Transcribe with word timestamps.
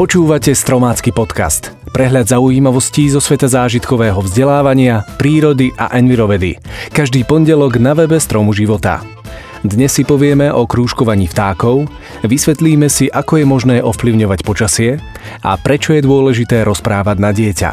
Počúvate 0.00 0.56
Stromácky 0.56 1.12
podcast. 1.12 1.76
Prehľad 1.92 2.32
zaujímavostí 2.32 3.12
zo 3.12 3.20
sveta 3.20 3.52
zážitkového 3.52 4.16
vzdelávania, 4.24 5.04
prírody 5.20 5.76
a 5.76 5.92
envirovedy. 5.92 6.56
Každý 6.88 7.28
pondelok 7.28 7.76
na 7.76 7.92
webe 7.92 8.16
Stromu 8.16 8.56
života. 8.56 9.04
Dnes 9.60 9.92
si 9.92 10.08
povieme 10.08 10.48
o 10.48 10.64
krúžkovaní 10.64 11.28
vtákov, 11.28 11.84
vysvetlíme 12.24 12.88
si, 12.88 13.12
ako 13.12 13.44
je 13.44 13.44
možné 13.44 13.76
ovplyvňovať 13.84 14.40
počasie 14.40 14.96
a 15.44 15.60
prečo 15.60 15.92
je 15.92 16.00
dôležité 16.00 16.64
rozprávať 16.64 17.16
na 17.20 17.36
dieťa. 17.36 17.70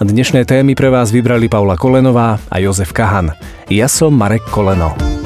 Dnešné 0.00 0.48
témy 0.48 0.72
pre 0.72 0.88
vás 0.88 1.12
vybrali 1.12 1.52
Paula 1.52 1.76
Kolenová 1.76 2.40
a 2.48 2.56
Jozef 2.64 2.96
Kahan. 2.96 3.36
Ja 3.68 3.92
som 3.92 4.16
Marek 4.16 4.48
Koleno. 4.48 5.17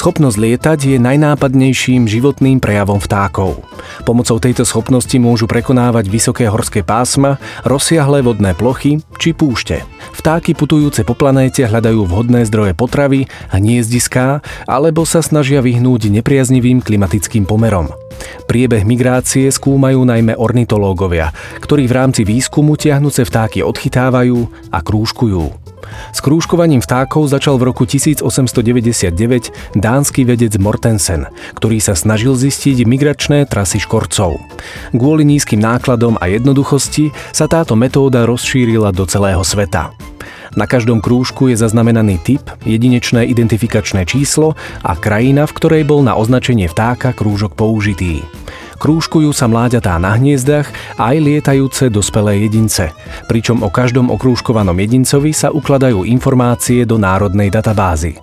Schopnosť 0.00 0.40
lietať 0.40 0.96
je 0.96 0.96
najnápadnejším 0.96 2.08
životným 2.08 2.56
prejavom 2.56 2.96
vtákov. 2.96 3.60
Pomocou 4.08 4.40
tejto 4.40 4.64
schopnosti 4.64 5.12
môžu 5.20 5.44
prekonávať 5.44 6.08
vysoké 6.08 6.48
horské 6.48 6.80
pásma, 6.80 7.36
rozsiahlé 7.68 8.24
vodné 8.24 8.56
plochy 8.56 9.04
či 9.20 9.36
púšte. 9.36 9.84
Vtáky 10.16 10.56
putujúce 10.56 11.04
po 11.04 11.12
planéte 11.12 11.68
hľadajú 11.68 12.08
vhodné 12.08 12.48
zdroje 12.48 12.72
potravy 12.72 13.28
a 13.52 13.60
hniezdiská, 13.60 14.40
alebo 14.64 15.04
sa 15.04 15.20
snažia 15.20 15.60
vyhnúť 15.60 16.08
nepriaznivým 16.08 16.80
klimatickým 16.80 17.44
pomerom. 17.44 17.92
Priebeh 18.48 18.88
migrácie 18.88 19.52
skúmajú 19.52 20.00
najmä 20.08 20.32
ornitológovia, 20.32 21.28
ktorí 21.60 21.84
v 21.84 21.96
rámci 22.00 22.24
výskumu 22.24 22.80
tiahnuce 22.80 23.20
vtáky 23.28 23.60
odchytávajú 23.60 24.48
a 24.72 24.80
krúžkujú. 24.80 25.69
S 26.10 26.18
krúžkovaním 26.22 26.82
vtákov 26.84 27.30
začal 27.30 27.56
v 27.56 27.70
roku 27.70 27.84
1899 27.86 29.76
dánsky 29.76 30.26
vedec 30.26 30.56
Mortensen, 30.60 31.28
ktorý 31.56 31.78
sa 31.78 31.96
snažil 31.96 32.36
zistiť 32.36 32.84
migračné 32.84 33.46
trasy 33.46 33.82
škorcov. 33.82 34.38
Kvôli 34.94 35.22
nízkym 35.26 35.60
nákladom 35.60 36.20
a 36.20 36.28
jednoduchosti 36.30 37.12
sa 37.30 37.46
táto 37.46 37.76
metóda 37.76 38.26
rozšírila 38.26 38.92
do 38.92 39.04
celého 39.06 39.42
sveta. 39.44 39.94
Na 40.58 40.66
každom 40.66 40.98
krúžku 40.98 41.46
je 41.46 41.54
zaznamenaný 41.54 42.18
typ, 42.26 42.42
jedinečné 42.66 43.22
identifikačné 43.30 44.02
číslo 44.02 44.58
a 44.82 44.98
krajina, 44.98 45.46
v 45.46 45.54
ktorej 45.54 45.82
bol 45.86 46.02
na 46.02 46.18
označenie 46.18 46.66
vtáka 46.66 47.14
krúžok 47.14 47.54
použitý. 47.54 48.26
Krúžkujú 48.80 49.36
sa 49.36 49.44
mláďatá 49.44 50.00
na 50.00 50.16
hniezdach 50.16 50.64
aj 50.96 51.16
lietajúce 51.20 51.92
dospelé 51.92 52.48
jedince, 52.48 52.96
pričom 53.28 53.60
o 53.60 53.68
každom 53.68 54.08
okrúžkovanom 54.08 54.72
jedincovi 54.72 55.36
sa 55.36 55.52
ukladajú 55.52 56.08
informácie 56.08 56.88
do 56.88 56.96
národnej 56.96 57.52
databázy. 57.52 58.16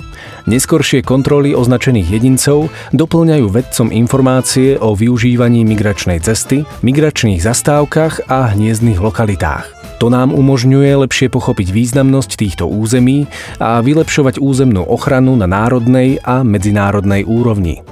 Neskoršie 0.49 1.05
kontroly 1.05 1.53
označených 1.53 2.09
jedincov 2.09 2.73
doplňajú 2.89 3.45
vedcom 3.53 3.93
informácie 3.93 4.81
o 4.81 4.97
využívaní 4.97 5.61
migračnej 5.61 6.25
cesty, 6.25 6.65
migračných 6.81 7.37
zastávkach 7.37 8.25
a 8.25 8.57
hniezdnych 8.57 8.97
lokalitách. 8.97 9.77
To 10.01 10.09
nám 10.09 10.33
umožňuje 10.33 11.05
lepšie 11.05 11.29
pochopiť 11.29 11.69
významnosť 11.69 12.31
týchto 12.33 12.65
území 12.65 13.29
a 13.61 13.77
vylepšovať 13.85 14.41
územnú 14.41 14.89
ochranu 14.89 15.37
na 15.37 15.45
národnej 15.45 16.17
a 16.25 16.41
medzinárodnej 16.41 17.29
úrovni. 17.29 17.85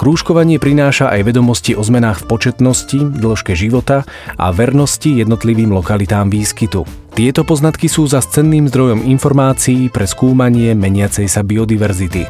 Krúžkovanie 0.00 0.56
prináša 0.56 1.12
aj 1.12 1.28
vedomosti 1.28 1.76
o 1.76 1.84
zmenách 1.84 2.24
v 2.24 2.32
početnosti, 2.32 2.96
dĺžke 3.20 3.52
života 3.52 4.08
a 4.40 4.48
vernosti 4.48 5.20
jednotlivým 5.20 5.76
lokalitám 5.76 6.32
výskytu. 6.32 6.88
Tieto 7.12 7.44
poznatky 7.44 7.84
sú 7.84 8.08
za 8.08 8.24
cenným 8.24 8.64
zdrojom 8.72 9.04
informácií 9.04 9.92
pre 9.92 10.08
skúmanie 10.08 10.72
meniacej 10.72 11.28
sa 11.28 11.44
biodiverzity. 11.44 12.24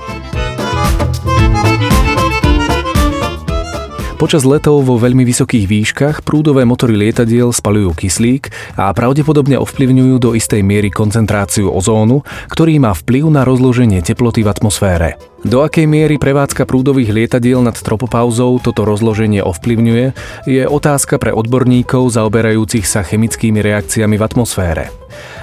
Počas 4.19 4.43
letov 4.43 4.83
vo 4.83 4.99
veľmi 4.99 5.23
vysokých 5.23 5.71
výškach 5.71 6.17
prúdové 6.27 6.67
motory 6.67 6.99
lietadiel 6.99 7.55
spalujú 7.55 7.95
kyslík 7.95 8.51
a 8.83 8.91
pravdepodobne 8.91 9.63
ovplyvňujú 9.63 10.15
do 10.19 10.35
istej 10.35 10.67
miery 10.67 10.91
koncentráciu 10.91 11.71
ozónu, 11.71 12.27
ktorý 12.51 12.83
má 12.83 12.99
vplyv 12.99 13.31
na 13.31 13.47
rozloženie 13.47 14.03
teploty 14.03 14.43
v 14.43 14.51
atmosfére. 14.51 15.30
Do 15.41 15.65
akej 15.65 15.89
miery 15.89 16.21
prevádzka 16.21 16.69
prúdových 16.69 17.17
lietadiel 17.17 17.65
nad 17.65 17.73
tropopauzou 17.73 18.61
toto 18.61 18.85
rozloženie 18.85 19.41
ovplyvňuje, 19.41 20.07
je 20.45 20.63
otázka 20.69 21.17
pre 21.17 21.33
odborníkov 21.33 22.13
zaoberajúcich 22.13 22.85
sa 22.85 23.01
chemickými 23.01 23.65
reakciami 23.65 24.21
v 24.21 24.27
atmosfére. 24.27 24.93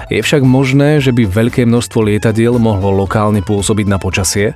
Je 0.06 0.22
však 0.22 0.46
možné, 0.46 1.02
že 1.02 1.10
by 1.10 1.26
veľké 1.26 1.66
množstvo 1.66 2.06
lietadiel 2.06 2.62
mohlo 2.62 2.94
lokálne 2.94 3.42
pôsobiť 3.42 3.86
na 3.90 3.98
počasie? 3.98 4.54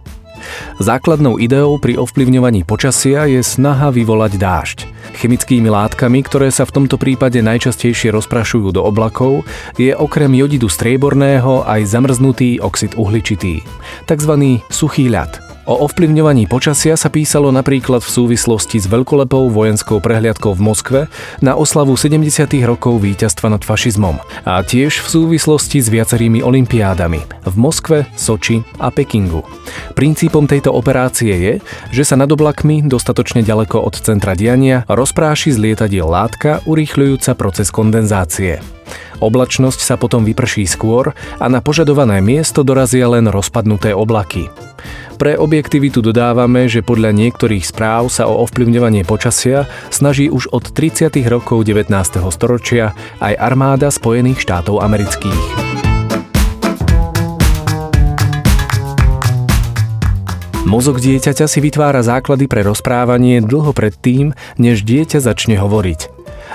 Základnou 0.79 1.43
ideou 1.43 1.75
pri 1.83 1.99
ovplyvňovaní 1.99 2.63
počasia 2.63 3.27
je 3.27 3.43
snaha 3.43 3.91
vyvolať 3.91 4.39
dážď. 4.39 4.79
Chemickými 5.23 5.71
látkami, 5.71 6.19
ktoré 6.27 6.51
sa 6.51 6.67
v 6.67 6.83
tomto 6.83 6.99
prípade 6.99 7.39
najčastejšie 7.39 8.11
rozprašujú 8.11 8.75
do 8.75 8.83
oblakov, 8.83 9.47
je 9.79 9.95
okrem 9.95 10.35
jodidu 10.35 10.67
strieborného 10.67 11.63
aj 11.63 11.95
zamrznutý 11.95 12.59
oxid 12.59 12.99
uhličitý, 12.99 13.63
tzv. 14.11 14.59
suchý 14.67 15.07
ľad. 15.07 15.52
O 15.63 15.87
ovplyvňovaní 15.87 16.51
počasia 16.51 16.99
sa 16.99 17.07
písalo 17.07 17.55
napríklad 17.55 18.03
v 18.03 18.11
súvislosti 18.11 18.83
s 18.83 18.91
veľkolepou 18.91 19.47
vojenskou 19.47 20.03
prehliadkou 20.03 20.59
v 20.59 20.65
Moskve 20.67 21.01
na 21.39 21.55
oslavu 21.55 21.95
70. 21.95 22.51
rokov 22.67 22.99
víťazstva 22.99 23.47
nad 23.47 23.63
fašizmom 23.63 24.19
a 24.43 24.59
tiež 24.67 24.99
v 24.99 25.07
súvislosti 25.07 25.79
s 25.79 25.87
viacerými 25.87 26.43
olimpiádami 26.43 27.47
v 27.47 27.55
Moskve, 27.55 28.11
Soči 28.19 28.67
a 28.83 28.91
Pekingu. 28.91 29.47
Princípom 29.95 30.51
tejto 30.51 30.75
operácie 30.75 31.31
je, 31.31 31.55
že 31.95 32.03
sa 32.03 32.19
nad 32.19 32.27
oblakmi 32.27 32.83
dostatočne 32.83 33.47
ďaleko 33.47 33.87
od 33.87 33.95
centra 34.03 34.35
diania 34.35 34.83
rozpráši 34.91 35.55
z 35.55 35.63
lietadiel 35.63 36.11
látka 36.11 36.59
urýchľujúca 36.67 37.39
proces 37.39 37.71
kondenzácie. 37.71 38.59
Oblačnosť 39.23 39.79
sa 39.79 39.95
potom 39.95 40.27
vyprší 40.27 40.67
skôr 40.67 41.15
a 41.39 41.47
na 41.47 41.63
požadované 41.63 42.19
miesto 42.19 42.67
dorazia 42.67 43.07
len 43.07 43.31
rozpadnuté 43.31 43.95
oblaky. 43.95 44.51
Pre 45.23 45.39
objektivitu 45.39 46.03
dodávame, 46.03 46.67
že 46.67 46.83
podľa 46.83 47.15
niektorých 47.15 47.63
správ 47.63 48.11
sa 48.11 48.27
o 48.27 48.43
ovplyvňovanie 48.43 49.07
počasia 49.07 49.71
snaží 49.87 50.27
už 50.27 50.51
od 50.51 50.75
30. 50.75 51.15
rokov 51.31 51.63
19. 51.63 51.95
storočia 52.35 52.91
aj 53.23 53.39
armáda 53.39 53.95
Spojených 53.95 54.43
štátov 54.43 54.83
amerických. 54.83 55.71
Mozog 60.67 60.99
dieťaťa 60.99 61.47
si 61.47 61.63
vytvára 61.63 62.03
základy 62.03 62.51
pre 62.51 62.67
rozprávanie 62.67 63.39
dlho 63.47 63.71
pred 63.71 63.95
tým, 63.95 64.35
než 64.59 64.83
dieťa 64.83 65.23
začne 65.23 65.55
hovoriť. 65.55 66.12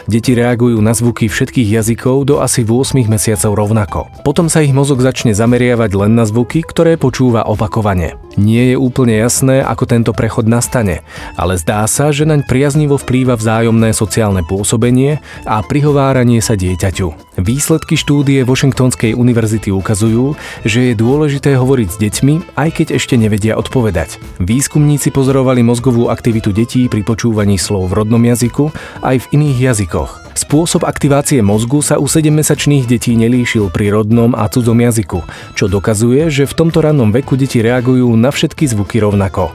Deti 0.07 0.31
reagujú 0.31 0.79
na 0.79 0.95
zvuky 0.95 1.28
všetkých 1.28 1.68
jazykov 1.68 2.23
do 2.23 2.40
asi 2.40 2.63
8 2.63 2.95
mesiacov 3.12 3.51
rovnako. 3.51 4.00
Potom 4.23 4.47
sa 4.47 4.63
ich 4.63 4.72
mozog 4.72 5.03
začne 5.03 5.35
zameriavať 5.35 5.91
len 6.00 6.16
na 6.16 6.23
zvuky, 6.23 6.63
ktoré 6.63 6.95
počúva 6.95 7.44
opakovane. 7.44 8.16
Nie 8.40 8.72
je 8.72 8.78
úplne 8.79 9.19
jasné, 9.19 9.59
ako 9.59 9.84
tento 9.84 10.12
prechod 10.16 10.47
nastane, 10.47 11.03
ale 11.35 11.59
zdá 11.59 11.84
sa, 11.91 12.16
že 12.16 12.23
naň 12.23 12.47
priaznivo 12.47 12.95
vplýva 12.95 13.35
vzájomné 13.35 13.91
sociálne 13.91 14.47
pôsobenie 14.47 15.19
a 15.44 15.59
prihováranie 15.59 16.39
sa 16.39 16.56
dieťaťu. 16.56 17.27
Výsledky 17.38 17.94
štúdie 17.94 18.42
Washingtonskej 18.42 19.14
univerzity 19.14 19.70
ukazujú, 19.70 20.34
že 20.66 20.90
je 20.90 20.94
dôležité 20.98 21.53
hovoriť 21.53 21.90
s 21.94 21.98
deťmi, 22.02 22.58
aj 22.58 22.70
keď 22.81 22.88
ešte 22.98 23.14
nevedia 23.14 23.53
odpovedať. 23.53 24.18
Výskumníci 24.42 25.14
pozorovali 25.14 25.62
mozgovú 25.62 26.09
aktivitu 26.09 26.50
detí 26.50 26.90
pri 26.90 27.06
počúvaní 27.06 27.62
slov 27.62 27.94
v 27.94 28.02
rodnom 28.02 28.22
jazyku 28.25 28.74
aj 29.06 29.22
v 29.22 29.30
iných 29.38 29.58
jazykoch. 29.70 30.27
Spôsob 30.38 30.86
aktivácie 30.86 31.42
mozgu 31.42 31.81
sa 31.81 31.98
u 31.98 32.06
7-mesačných 32.06 32.86
detí 32.86 33.18
nelíšil 33.18 33.74
pri 33.74 33.90
rodnom 33.90 34.38
a 34.38 34.46
cudzom 34.46 34.78
jazyku, 34.78 35.25
čo 35.58 35.66
dokazuje, 35.66 36.30
že 36.30 36.46
v 36.46 36.53
tomto 36.53 36.86
rannom 36.86 37.09
veku 37.09 37.34
deti 37.34 37.58
reagujú 37.58 38.06
na 38.13 38.30
všetky 38.30 38.69
zvuky 38.69 39.01
rovnako. 39.01 39.50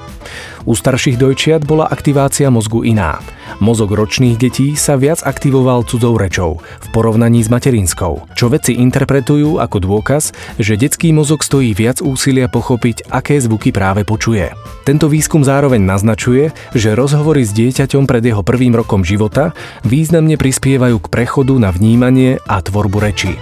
U 0.66 0.74
starších 0.74 1.18
dojčiat 1.18 1.62
bola 1.62 1.86
aktivácia 1.86 2.50
mozgu 2.50 2.82
iná. 2.82 3.22
Mozog 3.58 3.94
ročných 3.94 4.38
detí 4.38 4.74
sa 4.74 4.98
viac 4.98 5.22
aktivoval 5.22 5.86
cudzou 5.86 6.18
rečou 6.18 6.58
v 6.62 6.86
porovnaní 6.90 7.42
s 7.42 7.50
materinskou, 7.50 8.30
čo 8.34 8.46
vedci 8.50 8.78
interpretujú 8.78 9.62
ako 9.62 9.78
dôkaz, 9.82 10.34
že 10.58 10.78
detský 10.78 11.14
mozog 11.14 11.46
stojí 11.46 11.74
viac 11.74 12.02
úsilia 12.02 12.50
pochopiť, 12.50 13.10
aké 13.10 13.38
zvuky 13.38 13.70
práve 13.70 14.02
počuje. 14.02 14.50
Tento 14.82 15.06
výskum 15.06 15.46
zároveň 15.46 15.78
naznačuje, 15.78 16.50
že 16.74 16.98
rozhovory 16.98 17.46
s 17.46 17.54
dieťaťom 17.54 18.06
pred 18.06 18.22
jeho 18.26 18.42
prvým 18.42 18.74
rokom 18.74 19.06
života 19.06 19.54
významne 19.86 20.34
prispievajú 20.34 20.71
k 20.80 21.06
prechodu 21.10 21.58
na 21.58 21.72
vnímanie 21.74 22.40
a 22.48 22.60
tvorbu 22.62 22.98
rečí. 23.02 23.34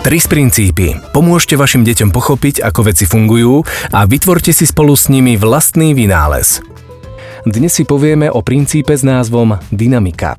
Tris 0.00 0.24
princípy. 0.26 0.96
Pomôžte 1.12 1.54
vašim 1.60 1.84
deťom 1.84 2.10
pochopiť, 2.10 2.64
ako 2.64 2.90
veci 2.90 3.04
fungujú 3.04 3.62
a 3.92 4.08
vytvorte 4.08 4.50
si 4.50 4.64
spolu 4.64 4.96
s 4.96 5.12
nimi 5.12 5.36
vlastný 5.36 5.92
vynález. 5.92 6.64
Dnes 7.48 7.72
si 7.72 7.88
povieme 7.88 8.28
o 8.28 8.44
princípe 8.44 8.92
s 8.92 9.00
názvom 9.00 9.56
dynamika. 9.72 10.36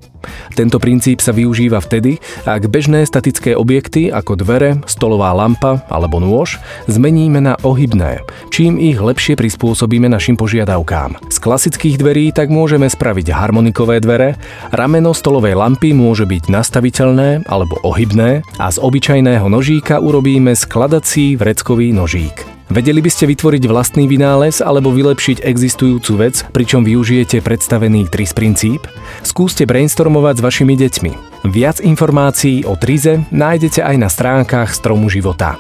Tento 0.54 0.78
princíp 0.78 1.18
sa 1.18 1.34
využíva 1.34 1.82
vtedy, 1.82 2.22
ak 2.46 2.70
bežné 2.70 3.02
statické 3.10 3.58
objekty 3.58 4.14
ako 4.14 4.38
dvere, 4.38 4.78
stolová 4.86 5.34
lampa 5.34 5.82
alebo 5.90 6.22
nôž 6.22 6.62
zmeníme 6.86 7.42
na 7.42 7.58
ohybné, 7.66 8.22
čím 8.54 8.78
ich 8.78 9.02
lepšie 9.02 9.34
prispôsobíme 9.34 10.06
našim 10.06 10.38
požiadavkám. 10.38 11.18
Z 11.34 11.38
klasických 11.42 11.98
dverí 11.98 12.30
tak 12.38 12.54
môžeme 12.54 12.86
spraviť 12.86 13.34
harmonikové 13.34 13.98
dvere, 13.98 14.38
rameno 14.70 15.18
stolovej 15.18 15.58
lampy 15.58 15.98
môže 15.98 16.30
byť 16.30 16.54
nastaviteľné 16.54 17.50
alebo 17.50 17.82
ohybné 17.82 18.46
a 18.62 18.70
z 18.70 18.78
obyčajného 18.78 19.50
nožíka 19.50 19.98
urobíme 19.98 20.54
skladací 20.54 21.34
vreckový 21.34 21.98
nožík. 21.98 22.51
Vedeli 22.72 23.04
by 23.04 23.12
ste 23.12 23.28
vytvoriť 23.28 23.68
vlastný 23.68 24.08
vynález 24.08 24.64
alebo 24.64 24.96
vylepšiť 24.96 25.44
existujúcu 25.44 26.12
vec, 26.16 26.40
pričom 26.56 26.88
využijete 26.88 27.44
predstavený 27.44 28.08
TRIS 28.08 28.32
princíp? 28.32 28.88
Skúste 29.28 29.68
brainstormovať 29.68 30.40
s 30.40 30.46
vašimi 30.48 30.80
deťmi. 30.80 31.12
Viac 31.52 31.84
informácií 31.84 32.64
o 32.64 32.80
TRIZE 32.80 33.28
nájdete 33.28 33.84
aj 33.84 33.96
na 34.00 34.08
stránkach 34.08 34.72
Stromu 34.72 35.12
života. 35.12 35.60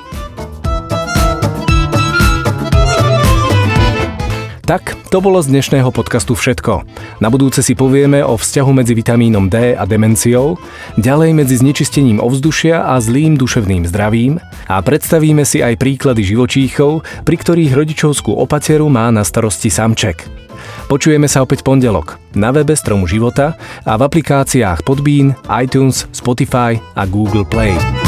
Tak, 4.62 4.94
to 5.10 5.19
bolo 5.19 5.42
z 5.42 5.50
dnešného 5.50 5.90
podcastu 5.90 6.38
všetko. 6.38 6.86
Na 7.18 7.34
budúce 7.34 7.66
si 7.66 7.74
povieme 7.74 8.22
o 8.22 8.38
vzťahu 8.38 8.72
medzi 8.78 8.94
vitamínom 8.94 9.50
D 9.50 9.74
a 9.74 9.84
demenciou, 9.90 10.56
ďalej 11.02 11.34
medzi 11.34 11.58
znečistením 11.60 12.22
ovzdušia 12.22 12.86
a 12.86 13.02
zlým 13.02 13.42
duševným 13.42 13.90
zdravím 13.90 14.38
a 14.69 14.78
predstavíme 14.80 15.42
si 15.44 15.66
aj 15.66 15.81
príklady 15.81 16.22
živočíchov, 16.24 17.02
pri 17.25 17.36
ktorých 17.42 17.74
rodičovskú 17.74 18.38
opateru 18.38 18.86
má 18.88 19.10
na 19.10 19.25
starosti 19.25 19.74
samček. 19.74 20.30
Počujeme 20.86 21.25
sa 21.25 21.42
opäť 21.42 21.66
pondelok 21.66 22.22
na 22.38 22.54
webe 22.54 22.78
Stromu 22.78 23.10
života 23.10 23.57
a 23.81 23.98
v 23.98 24.06
aplikáciách 24.06 24.86
Podbean, 24.86 25.34
iTunes, 25.57 26.06
Spotify 26.14 26.78
a 26.94 27.10
Google 27.10 27.50
Play. 27.50 28.00